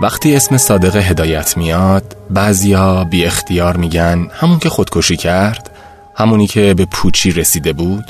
[0.00, 5.70] وقتی اسم صادق هدایت میاد بعضیا بی اختیار میگن همون که خودکشی کرد
[6.14, 8.04] همونی که به پوچی رسیده بود.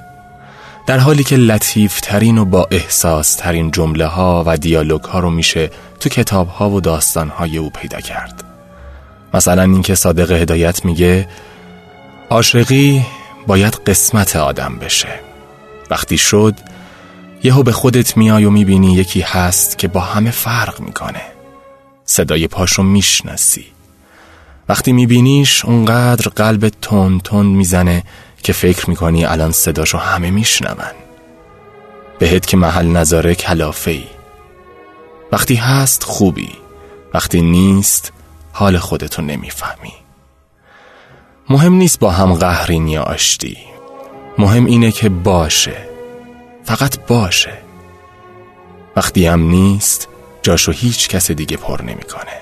[0.87, 5.31] در حالی که لطیف ترین و با احساس ترین جمله ها و دیالوگ ها رو
[5.31, 5.71] میشه
[6.01, 8.45] تو کتاب ها و داستان های او پیدا کرد.
[9.35, 11.29] مثلا اینکه صادق هدایت میگه
[12.31, 13.07] عاشقی
[13.47, 15.21] باید قسمت آدم بشه.
[15.91, 16.55] وقتی شد
[17.43, 21.38] یهو به خودت میای و می‌بینی یکی هست که با همه فرق می‌کنه.
[22.11, 23.67] صدای پاشو می‌شناسی.
[24.69, 28.03] وقتی میبینیش اونقدر قلب تون تون می‌زنه
[28.43, 30.95] که فکر می‌کنی الان صداشو همه میشنون.
[32.19, 34.05] بهت که محل نظاره کلافه ای
[35.33, 36.51] وقتی هست خوبی.
[37.15, 38.13] وقتی نیست
[38.53, 39.93] حال خودتو نمی‌فهمی.
[41.51, 43.59] مهم نیست با هم قهرین یا آشتی.
[44.39, 45.89] مهم اینه که باشه.
[46.65, 47.53] فقط باشه.
[48.97, 50.09] وقتی هم نیست
[50.43, 52.41] جاشو هیچ کس دیگه پر نمی‌کنه.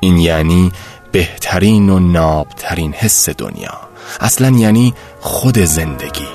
[0.00, 0.72] این یعنی
[1.12, 3.80] بهترین و نابترین حس دنیا.
[4.20, 6.28] اصلا یعنی خود زندگی.